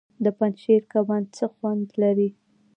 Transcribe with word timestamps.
د 0.23 0.25
پنجشیر 0.37 0.81
کبان 0.93 1.23
څه 1.35 1.45
خوند 1.53 1.87
لري؟ 2.01 2.29